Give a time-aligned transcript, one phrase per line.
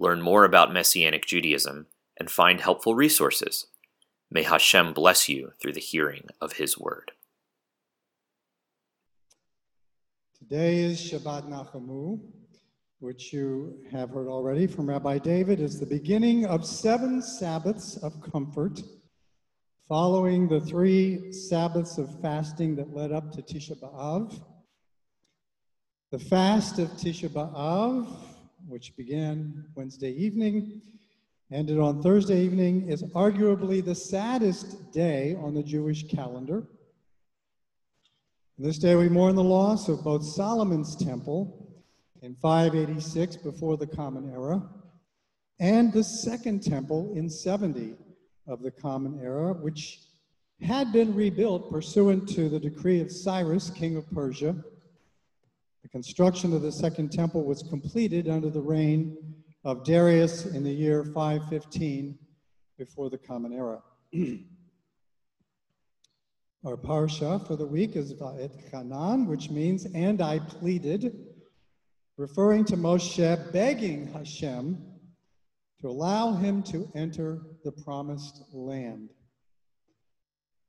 [0.00, 1.86] learn more about Messianic Judaism,
[2.18, 3.66] and find helpful resources.
[4.30, 7.12] May Hashem bless you through the hearing of His word.
[10.38, 12.18] Today is Shabbat Nachamu,
[13.00, 18.22] which you have heard already from Rabbi David, is the beginning of seven Sabbaths of
[18.22, 18.80] comfort,
[19.86, 24.42] following the three Sabbaths of fasting that led up to Tisha B'Av.
[26.10, 28.08] The fast of Tisha B'Av
[28.70, 30.80] which began Wednesday evening,
[31.50, 36.68] ended on Thursday evening, is arguably the saddest day on the Jewish calendar.
[38.58, 41.82] this day we mourn the loss of both Solomon's temple
[42.22, 44.62] in 586 before the Common Era
[45.58, 47.94] and the Second Temple in 70
[48.46, 50.00] of the Common Era, which
[50.62, 54.54] had been rebuilt pursuant to the decree of Cyrus, king of Persia,
[55.90, 59.16] the construction of the Second Temple was completed under the reign
[59.64, 62.16] of Darius in the year 515
[62.78, 63.82] before the Common Era.
[66.64, 71.26] Our parsha for the week is Va'et Chanan, which means, and I pleaded,
[72.16, 74.78] referring to Moshe begging Hashem
[75.80, 79.10] to allow him to enter the promised land.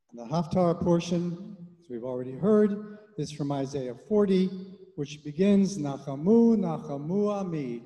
[0.09, 6.57] And the Haftarah portion, as we've already heard, is from Isaiah 40, which begins Nachamu,
[6.57, 7.83] Nachamu Ami,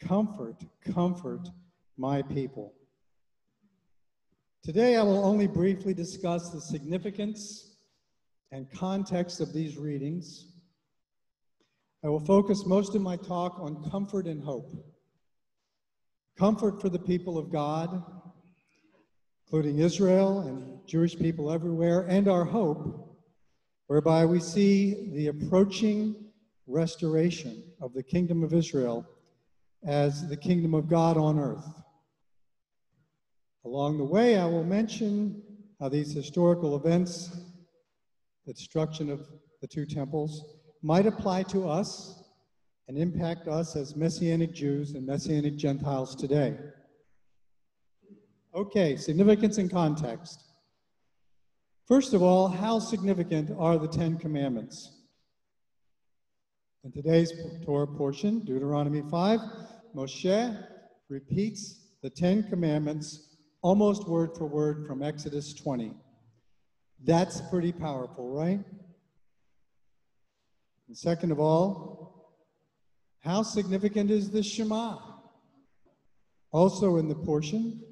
[0.00, 1.48] comfort, comfort
[1.96, 2.72] my people.
[4.62, 7.76] Today I will only briefly discuss the significance
[8.50, 10.46] and context of these readings.
[12.04, 14.72] I will focus most of my talk on comfort and hope.
[16.36, 18.02] Comfort for the people of God,
[19.44, 23.16] including Israel and Jewish people everywhere, and our hope,
[23.86, 26.25] whereby we see the approaching
[26.66, 29.06] restoration of the kingdom of Israel
[29.86, 31.66] as the kingdom of God on earth.
[33.64, 35.42] Along the way, I will mention
[35.80, 37.36] how these historical events,
[38.46, 39.26] the destruction of
[39.60, 40.44] the two temples,
[40.82, 42.22] might apply to us
[42.88, 46.56] and impact us as Messianic Jews and Messianic Gentiles today.
[48.54, 50.42] Okay, significance and context.
[51.86, 54.95] First of all, how significant are the Ten Commandments?
[56.86, 57.32] In today's
[57.64, 59.40] Torah portion, Deuteronomy 5,
[59.96, 60.66] Moshe
[61.08, 65.92] repeats the Ten Commandments almost word for word from Exodus 20.
[67.02, 68.60] That's pretty powerful, right?
[70.86, 72.38] And second of all,
[73.18, 74.98] how significant is the Shema?
[76.52, 77.82] Also in the portion,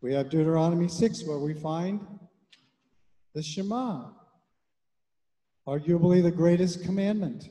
[0.00, 2.06] we have Deuteronomy 6, where we find
[3.34, 4.10] the Shema,
[5.66, 7.48] arguably the greatest commandment.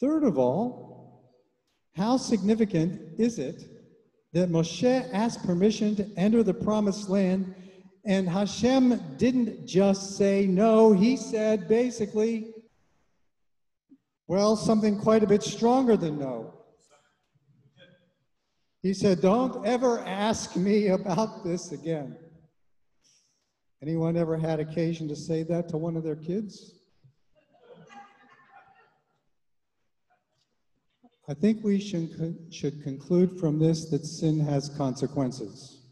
[0.00, 1.34] Third of all,
[1.94, 3.64] how significant is it
[4.32, 7.54] that Moshe asked permission to enter the promised land
[8.04, 12.54] and Hashem didn't just say no, he said basically,
[14.26, 16.54] well, something quite a bit stronger than no.
[18.82, 22.16] He said, Don't ever ask me about this again.
[23.82, 26.77] Anyone ever had occasion to say that to one of their kids?
[31.30, 35.82] I think we should, should conclude from this that sin has consequences.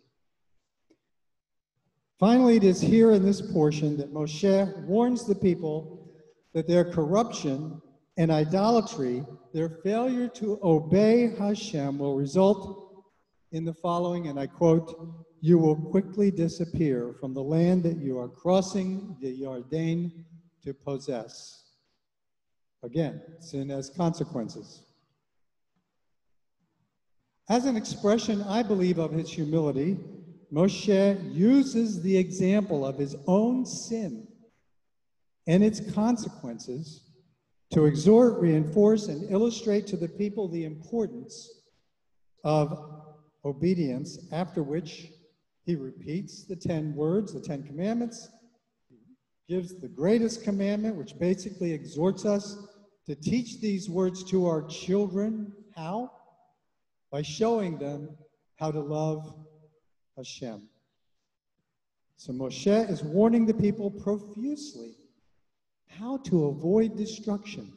[2.19, 6.11] Finally, it is here in this portion that Moshe warns the people
[6.55, 7.83] that their corruption
[8.17, 13.05] and idolatry, their failure to obey Hashem, will result
[13.53, 18.19] in the following, and I quote, You will quickly disappear from the land that you
[18.19, 20.25] are crossing the Yarden
[20.65, 21.73] to possess.
[22.83, 24.86] Again, sin has consequences.
[27.49, 29.99] As an expression, I believe, of his humility,
[30.53, 34.27] Moshe uses the example of his own sin
[35.47, 37.03] and its consequences
[37.71, 41.49] to exhort, reinforce, and illustrate to the people the importance
[42.43, 43.03] of
[43.45, 45.13] obedience, after which
[45.65, 48.29] he repeats the 10 words, the 10 commandments,
[49.49, 52.57] gives the greatest commandment, which basically exhorts us
[53.07, 55.53] to teach these words to our children.
[55.77, 56.11] How?
[57.17, 58.11] By showing them
[58.57, 59.35] how to love
[60.19, 60.69] Hashem.
[62.19, 64.91] So Moshe is warning the people profusely
[65.87, 67.73] how to avoid destruction.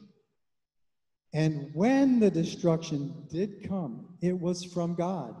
[1.32, 5.34] And when the destruction did come, it was from God.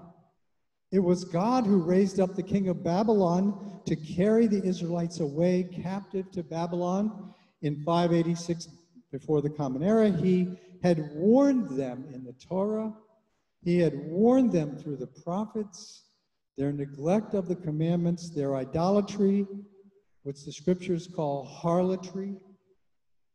[0.90, 5.68] It was God who raised up the king of Babylon to carry the Israelites away
[5.82, 8.66] captive to Babylon in 586
[9.12, 10.10] before the Common Era.
[10.10, 12.94] He had warned them in the Torah,
[13.62, 16.04] he had warned them through the prophets,
[16.56, 19.46] their neglect of the commandments, their idolatry,
[20.22, 22.36] which the scriptures call harlotry,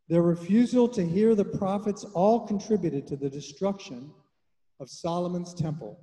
[0.08, 4.12] their refusal to hear the prophets all contributed to the destruction
[4.80, 6.00] of Solomon's temple.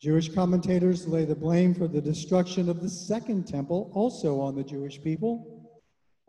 [0.00, 4.64] Jewish commentators lay the blame for the destruction of the second temple also on the
[4.64, 5.68] Jewish people.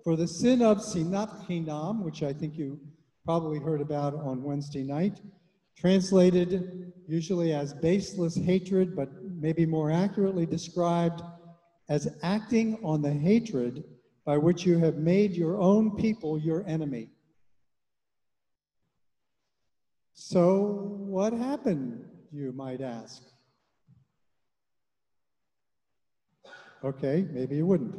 [0.03, 2.79] For the sin of Sinat Chinam, which I think you
[3.23, 5.21] probably heard about on Wednesday night,
[5.77, 11.21] translated usually as baseless hatred, but maybe more accurately described
[11.89, 13.83] as acting on the hatred
[14.25, 17.09] by which you have made your own people your enemy.
[20.13, 23.23] So, what happened, you might ask?
[26.83, 27.95] Okay, maybe you wouldn't.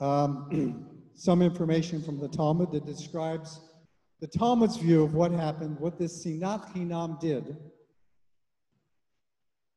[0.00, 3.60] Um, some information from the Talmud that describes
[4.20, 7.56] the Talmud's view of what happened, what this Sinat Hinam did.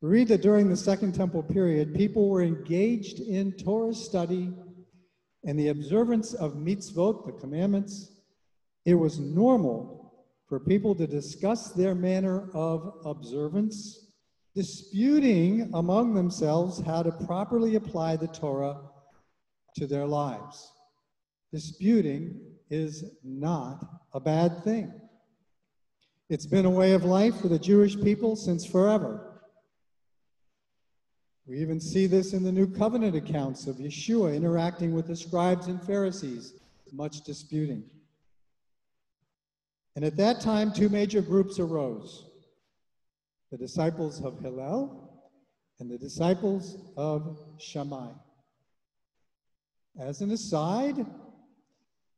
[0.01, 4.51] We read that during the Second Temple period, people were engaged in Torah study
[5.45, 8.11] and the observance of mitzvot, the commandments.
[8.85, 10.13] It was normal
[10.49, 14.11] for people to discuss their manner of observance,
[14.53, 18.81] disputing among themselves how to properly apply the Torah
[19.77, 20.69] to their lives.
[21.53, 24.91] Disputing is not a bad thing.
[26.29, 29.41] It's been a way of life for the Jewish people since forever.
[31.45, 35.67] We even see this in the New Covenant accounts of Yeshua interacting with the scribes
[35.67, 36.53] and Pharisees,
[36.91, 37.83] much disputing.
[39.95, 42.25] And at that time, two major groups arose
[43.51, 45.29] the disciples of Hillel
[45.79, 48.09] and the disciples of Shammai.
[49.99, 51.05] As an aside,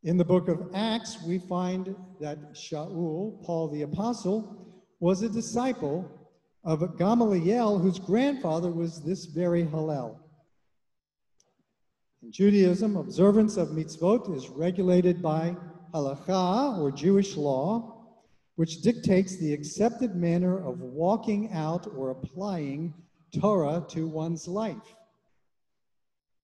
[0.06, 4.56] in the book of Acts, we find that Shaul, Paul the Apostle,
[5.00, 6.08] was a disciple
[6.64, 10.20] of Gamaliel, whose grandfather was this very Hillel.
[12.22, 15.56] In Judaism, observance of mitzvot is regulated by
[15.92, 18.06] halakha, or Jewish law,
[18.58, 22.94] which dictates the accepted manner of walking out or applying
[23.34, 24.96] Torah to one's life.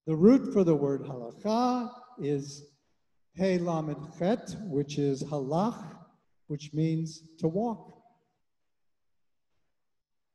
[0.07, 2.70] The root for the word halakha is
[3.33, 5.95] He Lamed Chet, which is halach,
[6.47, 7.93] which means to walk.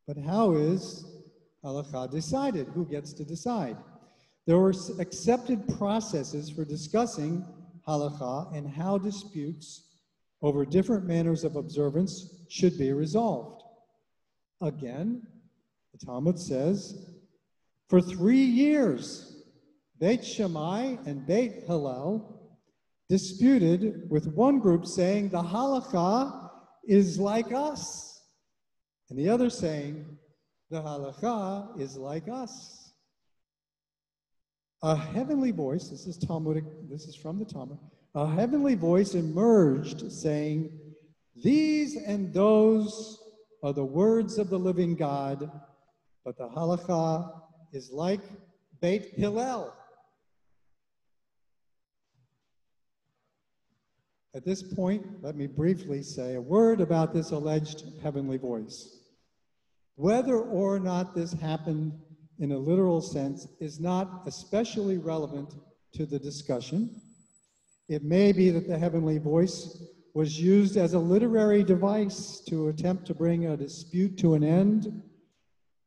[0.07, 1.05] But how is
[1.65, 2.69] halacha decided?
[2.69, 3.77] Who gets to decide?
[4.47, 7.45] There were accepted processes for discussing
[7.87, 9.83] halacha and how disputes
[10.43, 13.63] over different manners of observance should be resolved.
[14.61, 15.27] Again,
[15.93, 17.17] the Talmud says,
[17.89, 19.43] for three years,
[19.99, 22.36] Beit Shammai and Beit Hillel
[23.09, 26.51] disputed with one group saying the halakha
[26.87, 28.23] is like us,
[29.11, 30.05] and the other saying
[30.71, 32.93] the halakha is like us.
[34.83, 37.79] A heavenly voice, this is Talmudic, this is from the Talmud,
[38.15, 40.79] a heavenly voice emerged saying,
[41.43, 43.23] These and those
[43.63, 45.51] are the words of the living God,
[46.25, 47.41] but the halakha
[47.73, 48.21] is like
[48.81, 49.73] Beit Hillel.
[54.37, 58.99] At this point, let me briefly say a word about this alleged heavenly voice.
[59.95, 61.99] Whether or not this happened
[62.39, 65.55] in a literal sense is not especially relevant
[65.95, 67.01] to the discussion.
[67.89, 73.07] It may be that the heavenly voice was used as a literary device to attempt
[73.07, 75.03] to bring a dispute to an end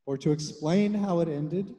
[0.08, 1.76] or to explain how it ended.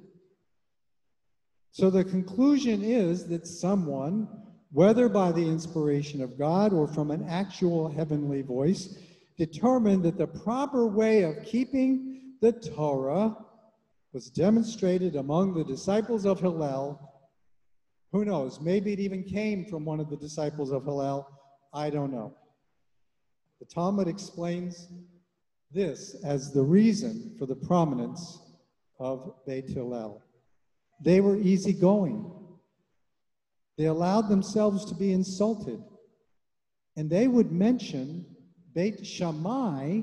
[1.73, 4.29] So the conclusion is that someone
[4.73, 8.99] whether by the inspiration of God or from an actual heavenly voice,
[9.37, 13.37] determined that the proper way of keeping the Torah
[14.13, 17.01] was demonstrated among the disciples of Hillel.
[18.13, 18.61] Who knows?
[18.61, 21.29] Maybe it even came from one of the disciples of Hillel.
[21.73, 22.35] I don't know.
[23.61, 24.89] The Talmud explains
[25.71, 28.41] this as the reason for the prominence
[28.99, 30.23] of Beit Hillel.
[31.03, 32.40] They were easygoing.
[33.81, 35.83] They allowed themselves to be insulted.
[36.97, 38.27] And they would mention
[38.75, 40.03] Beit Shammai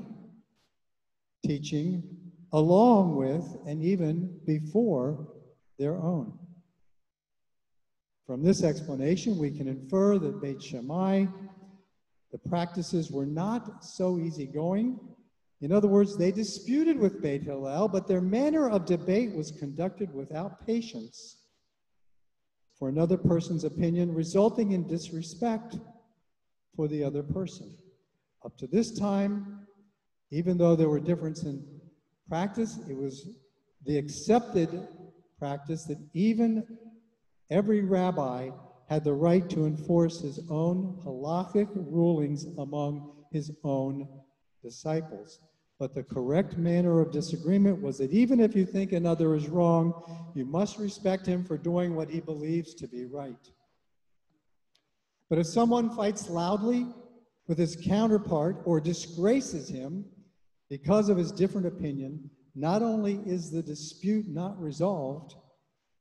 [1.46, 2.02] teaching
[2.52, 5.28] along with and even before
[5.78, 6.36] their own.
[8.26, 11.26] From this explanation, we can infer that Beit Shammai,
[12.32, 14.98] the practices were not so easygoing.
[15.60, 20.12] In other words, they disputed with Beit Hillel, but their manner of debate was conducted
[20.12, 21.37] without patience
[22.78, 25.78] for another person's opinion, resulting in disrespect
[26.76, 27.76] for the other person.
[28.44, 29.66] Up to this time,
[30.30, 31.80] even though there were differences in
[32.28, 33.28] practice, it was
[33.84, 34.86] the accepted
[35.38, 36.64] practice that even
[37.50, 38.50] every rabbi
[38.88, 44.08] had the right to enforce his own halachic rulings among his own
[44.62, 45.40] disciples.
[45.78, 50.32] But the correct manner of disagreement was that even if you think another is wrong,
[50.34, 53.50] you must respect him for doing what he believes to be right.
[55.30, 56.86] But if someone fights loudly
[57.46, 60.04] with his counterpart or disgraces him
[60.68, 65.36] because of his different opinion, not only is the dispute not resolved,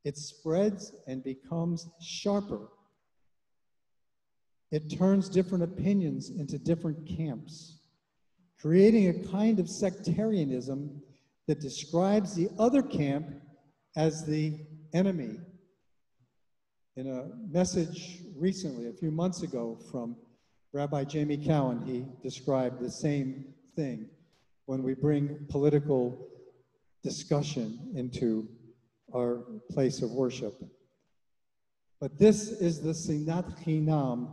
[0.04, 2.70] it spreads and becomes sharper.
[4.72, 7.77] It turns different opinions into different camps,
[8.60, 11.02] creating a kind of sectarianism
[11.48, 13.28] that describes the other camp
[13.96, 14.60] as the
[14.94, 15.40] enemy.
[16.96, 20.16] In a message recently, a few months ago, from
[20.74, 24.10] Rabbi Jamie Cowen, he described the same thing
[24.66, 26.28] when we bring political
[27.04, 28.48] discussion into
[29.16, 30.62] our place of worship.
[32.02, 34.30] But this is the sinat chinam,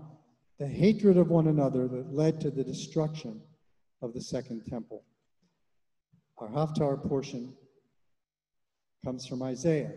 [0.59, 3.40] the hatred of one another that led to the destruction
[4.03, 5.05] of the second temple.
[6.39, 7.55] Our Haftarah portion
[9.05, 9.93] comes from Isaiah.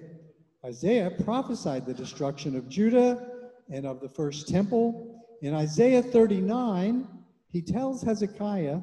[0.66, 3.30] Isaiah prophesied the destruction of Judah
[3.72, 5.24] and of the first temple.
[5.42, 7.08] In Isaiah 39,
[7.50, 8.80] he tells Hezekiah,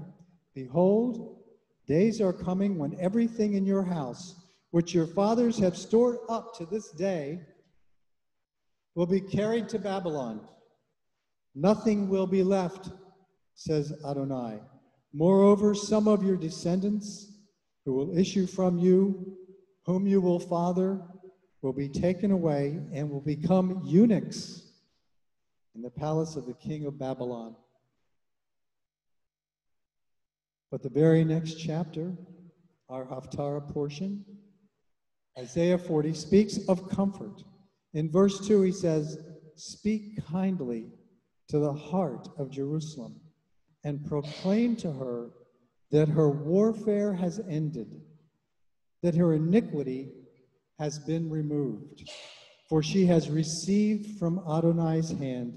[0.55, 1.39] Behold,
[1.87, 4.45] days are coming when everything in your house
[4.75, 7.39] which your fathers have stored up to this day,
[8.97, 10.41] will be carried to Babylon.
[11.55, 12.91] Nothing will be left,
[13.55, 14.59] says Adonai.
[15.17, 17.33] Moreover, some of your descendants
[17.85, 19.37] who will issue from you,
[19.87, 21.01] whom you will father,
[21.63, 24.73] will be taken away and will become eunuchs
[25.77, 27.55] in the palace of the king of Babylon.
[30.73, 32.13] But the very next chapter,
[32.89, 34.25] our Haftarah portion,
[35.39, 37.45] Isaiah 40 speaks of comfort.
[37.93, 39.17] In verse 2, he says,
[39.55, 40.89] Speak kindly
[41.49, 43.21] to the heart of Jerusalem
[43.85, 45.31] and proclaim to her
[45.91, 48.01] that her warfare has ended,
[49.03, 50.11] that her iniquity
[50.79, 52.11] has been removed,
[52.69, 55.57] for she has received from Adonai's hand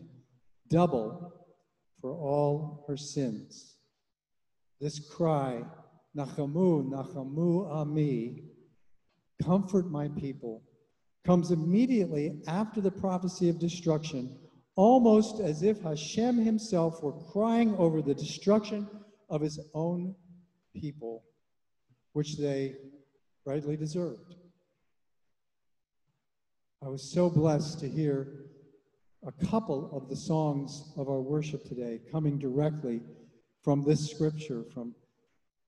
[0.69, 1.34] double
[2.00, 3.77] for all her sins.
[4.79, 5.63] This cry,
[6.15, 8.43] Nachamu, Nachamu Ami,
[9.43, 10.62] comfort my people,
[11.25, 14.38] comes immediately after the prophecy of destruction,
[14.77, 18.88] almost as if Hashem himself were crying over the destruction
[19.29, 20.15] of his own
[20.74, 21.24] people,
[22.13, 22.75] which they
[23.43, 24.36] rightly deserved.
[26.86, 28.46] I was so blessed to hear
[29.25, 33.01] a couple of the songs of our worship today coming directly
[33.63, 34.93] from this scripture from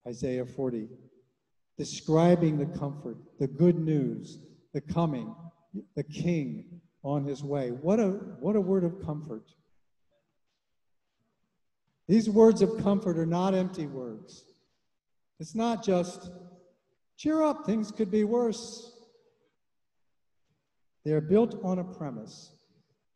[0.08, 0.88] Isaiah 40
[1.80, 4.38] describing the comfort, the good news,
[4.74, 5.34] the coming,
[5.96, 7.70] the king on his way.
[7.70, 9.44] What a, what a word of comfort.
[12.08, 14.46] These words of comfort are not empty words.
[15.40, 16.32] It's not just,
[17.18, 18.94] cheer up, things could be worse.
[21.06, 22.52] They're built on a premise.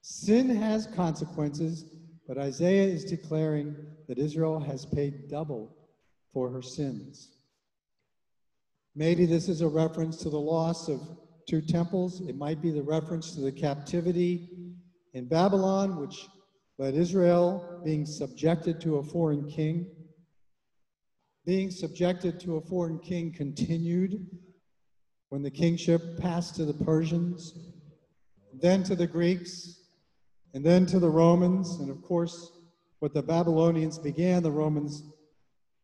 [0.02, 1.86] Sin has consequences,
[2.28, 3.76] but Isaiah is declaring
[4.08, 5.76] that Israel has paid double
[6.34, 7.30] for her sins.
[8.96, 11.02] Maybe this is a reference to the loss of
[11.48, 12.22] two temples.
[12.22, 14.50] It might be the reference to the captivity
[15.14, 16.28] in Babylon, which
[16.78, 19.88] led Israel being subjected to a foreign king.
[21.46, 24.26] Being subjected to a foreign king continued
[25.30, 27.54] when the kingship passed to the Persians,
[28.62, 29.80] then to the Greeks,
[30.54, 31.80] and then to the Romans.
[31.80, 32.52] And of course,
[33.00, 35.04] what the Babylonians began, the Romans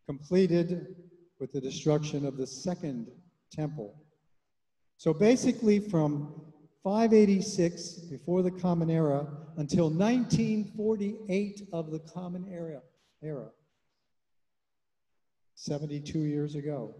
[0.05, 0.95] completed
[1.39, 3.07] with the destruction of the second
[3.51, 3.95] temple.
[4.99, 6.33] So basically, from
[6.83, 9.25] 586 before the Common Era
[9.55, 12.81] until 1948 of the Common Era,
[13.23, 13.47] era
[15.55, 16.93] 72 years ago,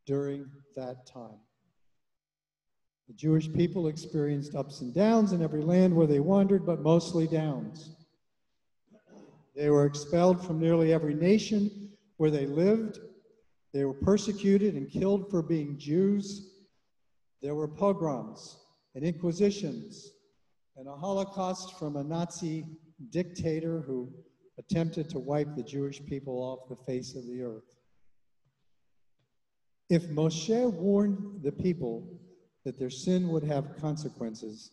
[0.07, 1.37] during that time.
[3.11, 7.27] The Jewish people experienced ups and downs in every land where they wandered, but mostly
[7.27, 7.89] downs.
[9.53, 12.99] They were expelled from nearly every nation where they lived.
[13.73, 16.53] They were persecuted and killed for being Jews.
[17.41, 18.59] There were pogroms
[18.95, 20.13] and inquisitions
[20.77, 22.65] and a Holocaust from a Nazi
[23.09, 24.09] dictator who
[24.57, 27.75] attempted to wipe the Jewish people off the face of the earth.
[29.89, 32.21] If Moshe warned the people
[32.65, 34.71] that their sin would have consequences,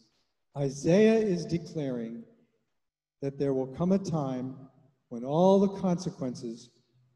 [0.56, 2.24] Isaiah is declaring
[3.22, 4.56] that there will come a time
[5.08, 6.70] when all the consequences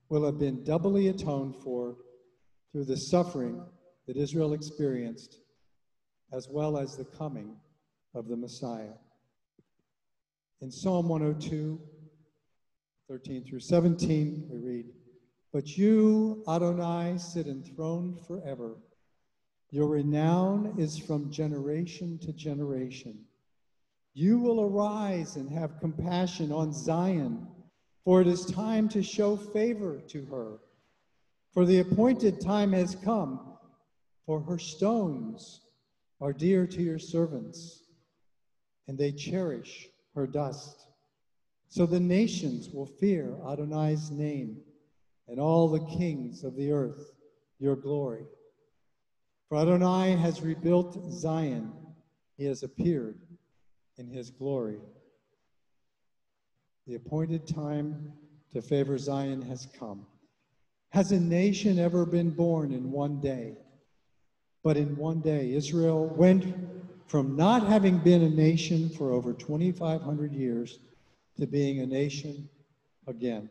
[0.09, 1.97] will have been doubly atoned for
[2.71, 3.63] through the suffering
[4.07, 5.39] that Israel experienced,
[6.33, 7.57] as well as the coming
[8.15, 8.95] of the Messiah.
[10.61, 11.81] In Psalm 102,
[13.09, 14.87] 13 through 17, we read,
[15.53, 18.77] But you, Adonai, sit enthroned forever.
[19.73, 23.25] Your renown is from generation to generation.
[24.13, 27.47] You will arise and have compassion on Zion,
[28.05, 30.59] for it is time to show favor to her.
[31.55, 33.57] For the appointed time has come,
[34.27, 35.63] for her stones
[36.21, 37.85] are dear to your servants,
[38.89, 40.87] and they cherish her dust.
[41.71, 44.59] So the nations will fear Adonai's name,
[45.29, 47.15] and all the kings of the earth
[47.59, 48.27] your glory.
[49.53, 51.75] For Adonai has rebuilt Zion,
[52.39, 53.19] he has appeared
[53.99, 54.79] in his glory.
[56.87, 58.15] The appointed time
[58.55, 60.07] to favor Zion has come.
[60.89, 63.59] Has a nation ever been born in one day?
[64.65, 66.47] But in one day, Israel went
[67.07, 70.79] from not having been a nation for over 2,500 years
[71.39, 72.49] to being a nation
[73.07, 73.51] again.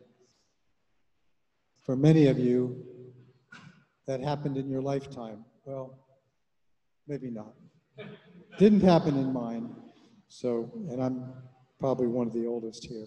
[1.80, 2.84] For many of you,
[4.08, 5.44] that happened in your lifetime.
[5.64, 5.96] Well,
[7.06, 7.54] maybe not.
[8.58, 9.72] Didn't happen in mine.
[10.28, 11.32] So, and I'm
[11.78, 13.06] probably one of the oldest here.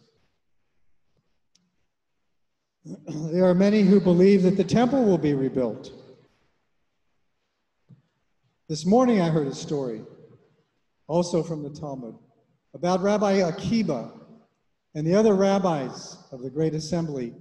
[3.34, 5.92] there are many who believe that the temple will be rebuilt.
[8.70, 10.02] This morning I heard a story,
[11.08, 12.16] also from the Talmud,
[12.74, 14.12] about Rabbi Akiba
[14.94, 17.34] and the other rabbis of the Great Assembly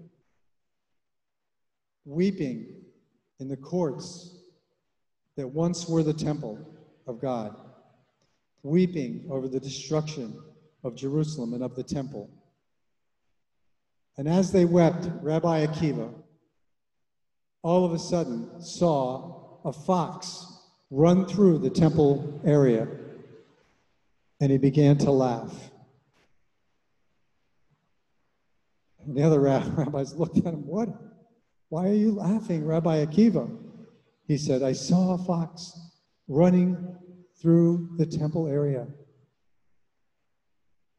[2.04, 2.74] weeping
[3.38, 4.33] in the courts
[5.36, 6.58] that once were the temple
[7.06, 7.56] of God,
[8.62, 10.38] weeping over the destruction
[10.82, 12.30] of Jerusalem and of the temple.
[14.16, 16.12] And as they wept, Rabbi Akiva
[17.64, 20.46] all of a sudden saw a fox
[20.90, 22.86] run through the temple area,
[24.38, 25.70] and he began to laugh.
[29.04, 29.40] And the other
[29.76, 30.90] rabbis looked at him, What?
[31.70, 33.63] Why are you laughing, Rabbi Akiva?
[34.26, 35.78] He said, I saw a fox
[36.28, 36.96] running
[37.40, 38.86] through the temple area.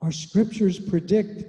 [0.02, 1.44] Our scriptures predict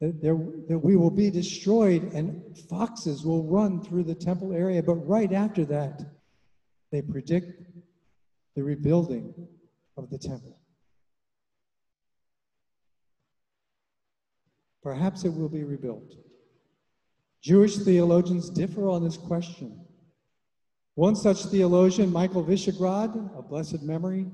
[0.00, 4.82] that, there, that we will be destroyed and foxes will run through the temple area.
[4.82, 6.02] But right after that,
[6.92, 7.62] they predict
[8.54, 9.34] the rebuilding
[9.96, 10.58] of the temple.
[14.82, 16.14] Perhaps it will be rebuilt.
[17.42, 19.85] Jewish theologians differ on this question.
[20.96, 24.24] One such theologian, Michael Wyschogrod, of blessed memory,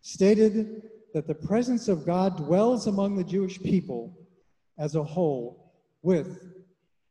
[0.00, 0.82] stated
[1.14, 4.18] that the presence of God dwells among the Jewish people
[4.78, 6.42] as a whole, with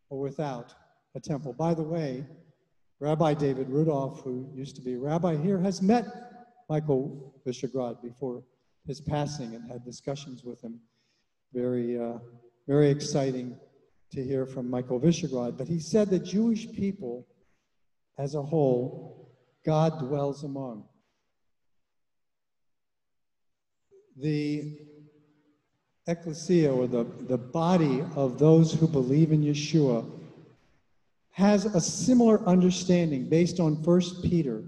[0.09, 0.73] or without
[1.15, 1.53] a temple.
[1.53, 2.25] By the way,
[2.99, 6.05] Rabbi David Rudolph, who used to be rabbi here, has met
[6.67, 8.43] Michael Wyschogrod before
[8.85, 10.81] his passing and had discussions with him.
[11.53, 12.17] Very, uh,
[12.67, 13.55] very exciting
[14.11, 15.57] to hear from Michael Wyschogrod.
[15.57, 17.25] But he said that Jewish people
[18.17, 19.31] as a whole,
[19.65, 20.85] God dwells among.
[24.15, 24.79] The
[26.07, 30.09] ecclesia, or the, the body of those who believe in Yeshua,
[31.31, 34.63] has a similar understanding based on 1 Peter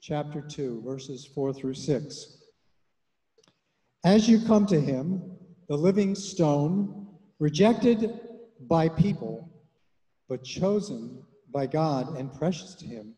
[0.00, 2.38] chapter 2, verses 4 through 6.
[4.02, 5.22] As you come to him,
[5.68, 7.06] the living stone,
[7.38, 8.20] rejected
[8.60, 9.48] by people,
[10.28, 13.14] but chosen by God and precious to him,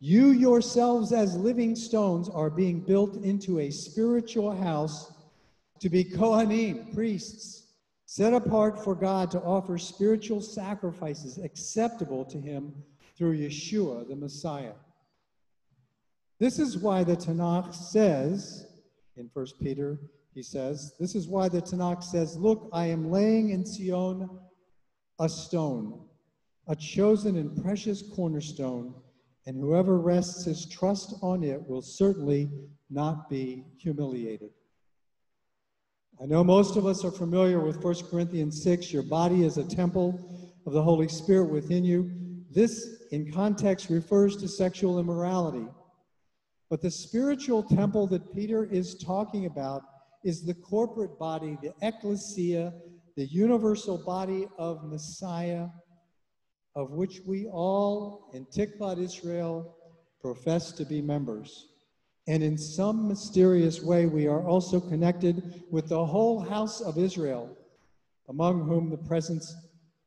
[0.00, 5.12] you yourselves, as living stones, are being built into a spiritual house
[5.80, 7.64] to be Kohanim, priests,
[8.06, 12.74] set apart for God to offer spiritual sacrifices acceptable to Him
[13.16, 14.74] through Yeshua, the Messiah.
[16.38, 18.66] This is why the Tanakh says,
[19.16, 19.98] in 1 Peter,
[20.34, 24.30] he says, This is why the Tanakh says, Look, I am laying in Sion
[25.18, 26.00] a stone,
[26.66, 28.94] a chosen and precious cornerstone,
[29.46, 32.50] and whoever rests his trust on it will certainly
[32.90, 34.50] not be humiliated.
[36.22, 39.64] I know most of us are familiar with 1 Corinthians 6 your body is a
[39.64, 42.10] temple of the Holy Spirit within you.
[42.50, 45.66] This, in context, refers to sexual immorality.
[46.70, 49.82] But the spiritual temple that Peter is talking about
[50.24, 52.72] is the corporate body, the ecclesia,
[53.16, 55.66] the universal body of Messiah,
[56.76, 59.76] of which we all in Tikvat Israel
[60.20, 61.68] profess to be members.
[62.26, 67.56] And in some mysterious way, we are also connected with the whole house of Israel,
[68.28, 69.54] among whom the presence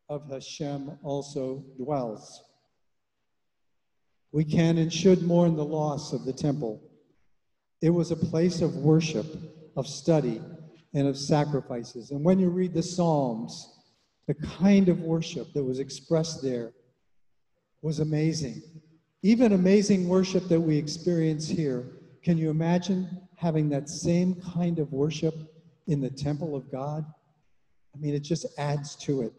[0.10, 2.44] of Hashem also dwells.
[4.32, 6.82] We can and should mourn the loss of the temple.
[7.82, 9.28] It was a place of worship,
[9.76, 10.42] of study,
[10.94, 12.12] and of sacrifices.
[12.12, 13.77] And when you read the Psalms,
[14.28, 16.74] the kind of worship that was expressed there
[17.82, 18.62] was amazing.
[19.24, 21.94] Even amazing worship that we experience here.
[22.24, 25.34] Can you imagine having that same kind of worship
[25.88, 27.06] in the temple of God?
[27.96, 29.34] I mean, it just adds to it.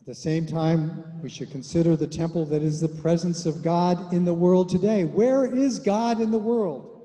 [0.00, 4.12] At the same time, we should consider the temple that is the presence of God
[4.14, 5.04] in the world today.
[5.04, 7.02] Where is God in the world?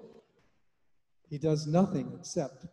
[1.30, 2.65] He does nothing except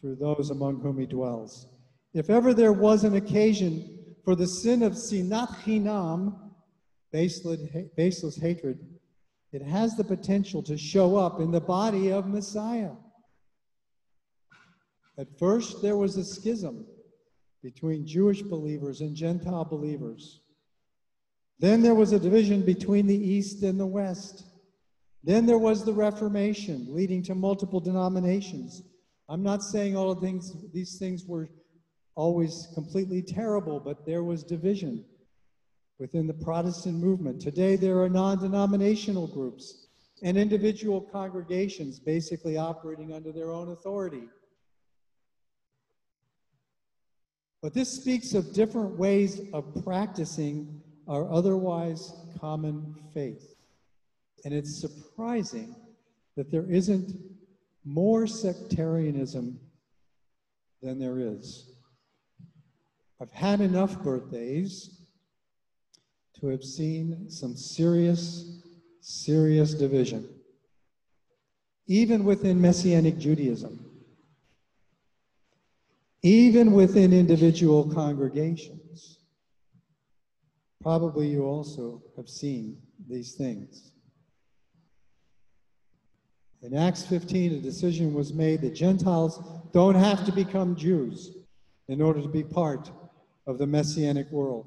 [0.00, 1.66] through those among whom he dwells.
[2.14, 6.36] If ever there was an occasion for the sin of sinat chinam,
[7.12, 8.78] baseless hatred,
[9.52, 12.92] it has the potential to show up in the body of Messiah.
[15.18, 16.86] At first, there was a schism
[17.62, 20.40] between Jewish believers and Gentile believers.
[21.58, 24.44] Then there was a division between the East and the West.
[25.24, 28.82] Then there was the Reformation, leading to multiple denominations.
[29.28, 31.48] I'm not saying all of things, these things were
[32.14, 35.04] always completely terrible, but there was division
[35.98, 37.40] within the Protestant movement.
[37.40, 39.86] Today, there are non denominational groups
[40.22, 44.28] and individual congregations basically operating under their own authority.
[47.62, 53.54] But this speaks of different ways of practicing our otherwise common faith.
[54.44, 55.74] And it's surprising
[56.36, 57.12] that there isn't
[57.88, 59.58] more sectarianism
[60.82, 61.70] than there is.
[63.20, 65.06] I've had enough birthdays
[66.38, 68.60] to have seen some serious,
[69.00, 70.28] serious division,
[71.86, 73.84] even within Messianic Judaism,
[76.22, 79.18] even within individual congregations.
[80.82, 82.76] Probably you also have seen
[83.08, 83.92] these things.
[86.62, 89.40] In Acts 15, a decision was made that Gentiles
[89.72, 91.36] don't have to become Jews
[91.88, 92.90] in order to be part
[93.46, 94.66] of the Messianic world.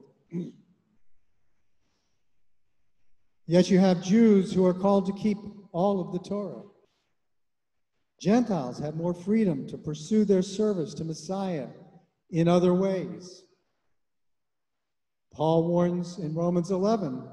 [3.45, 5.37] Yet you have Jews who are called to keep
[5.73, 6.63] all of the Torah.
[8.21, 11.67] Gentiles have more freedom to pursue their service to Messiah
[12.29, 13.43] in other ways.
[15.33, 17.27] Paul warns in Romans 11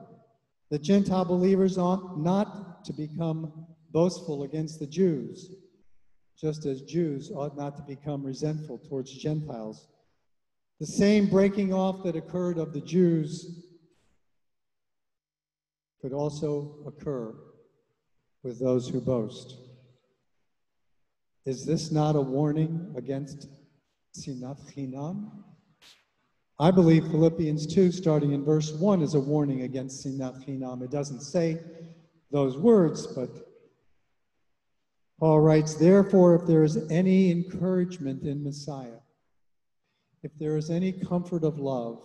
[0.70, 5.54] that Gentile believers ought not to become boastful against the Jews,
[6.38, 9.88] just as Jews ought not to become resentful towards Gentiles.
[10.80, 13.64] The same breaking off that occurred of the Jews
[16.00, 17.34] could also occur
[18.44, 19.56] with those who boast.
[21.44, 23.48] Is this not a warning against
[24.16, 25.30] sinat chinam?
[26.60, 30.82] I believe Philippians 2, starting in verse 1, is a warning against sinat chinam.
[30.82, 31.60] It doesn't say
[32.30, 33.47] those words, but
[35.18, 39.00] Paul writes, Therefore, if there is any encouragement in Messiah,
[40.22, 42.02] if there is any comfort of love,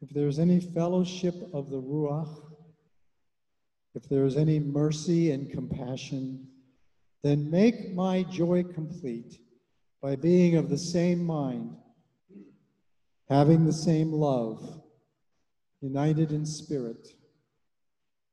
[0.00, 2.52] if there is any fellowship of the Ruach,
[3.94, 6.46] if there is any mercy and compassion,
[7.22, 9.40] then make my joy complete
[10.02, 11.74] by being of the same mind,
[13.28, 14.82] having the same love,
[15.80, 17.08] united in spirit,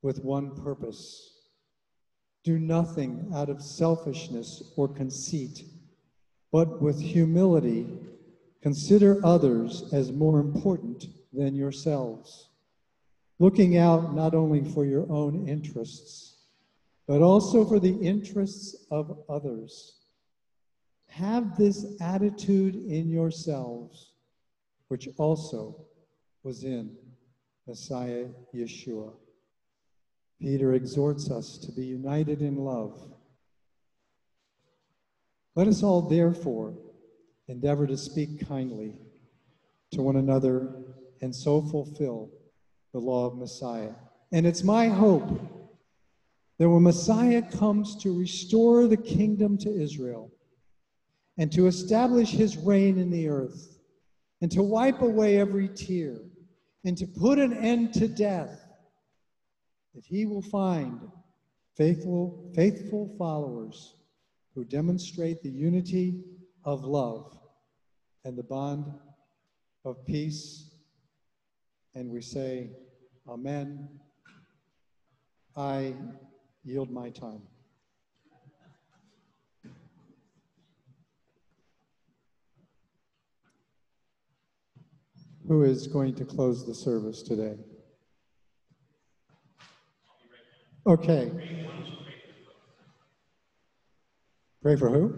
[0.02, 1.41] with one purpose
[2.44, 5.64] do nothing out of selfishness or conceit,
[6.52, 7.88] but with humility
[8.62, 12.50] consider others as more important than yourselves,
[13.40, 16.38] looking out not only for your own interests,
[17.08, 19.98] but also for the interests of others.
[21.08, 24.14] Have this attitude in yourselves,
[24.88, 25.86] which also
[26.44, 26.96] was in
[27.68, 29.12] Messiah Yeshua.
[30.42, 33.00] Peter exhorts us to be united in love.
[35.56, 36.74] Let us all, therefore,
[37.48, 38.96] endeavor to speak kindly
[39.92, 40.84] to one another
[41.22, 42.32] and so fulfill
[42.92, 43.92] the law of Messiah.
[44.32, 45.30] And it's my hope
[46.58, 50.32] that when Messiah comes to restore the kingdom to Israel
[51.38, 53.78] and to establish his reign in the earth
[54.42, 56.18] and to wipe away every tear
[56.84, 58.61] and to put an end to death,
[59.94, 61.00] that he will find
[61.76, 63.96] faithful, faithful followers
[64.54, 66.24] who demonstrate the unity
[66.64, 67.38] of love
[68.26, 68.86] and the bond
[69.86, 70.76] of peace.
[71.96, 72.70] And we say,
[73.28, 73.90] Amen.
[75.56, 75.94] I
[76.64, 77.42] yield my time.
[85.48, 87.58] Who is going to close the service today?
[90.88, 91.32] Okay.
[94.64, 95.14] Pray for who?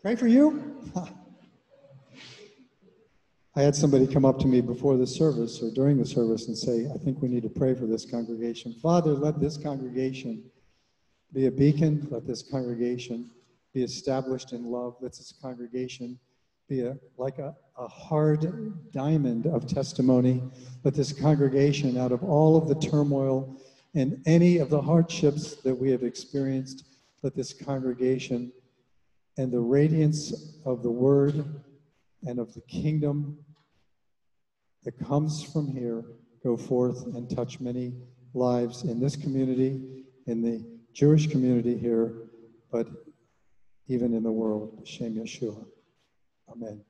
[0.00, 0.80] Pray for you?
[3.54, 6.56] I had somebody come up to me before the service or during the service and
[6.56, 8.72] say, I think we need to pray for this congregation.
[8.72, 10.42] Father, let this congregation
[11.34, 12.08] be a beacon.
[12.10, 13.28] Let this congregation
[13.74, 14.96] be established in love.
[15.02, 16.18] Let this congregation
[16.66, 20.42] be a, like a, a hard diamond of testimony.
[20.82, 23.58] Let this congregation, out of all of the turmoil
[23.94, 26.84] and any of the hardships that we have experienced,
[27.22, 28.52] let this congregation
[29.36, 31.44] and the radiance of the word
[32.26, 33.38] and of the kingdom
[34.84, 36.04] that comes from here
[36.42, 37.92] go forth and touch many
[38.34, 42.14] lives in this community, in the Jewish community here,
[42.70, 42.88] but
[43.88, 44.82] even in the world.
[44.84, 45.64] Shem Yeshua.
[46.50, 46.82] Amen.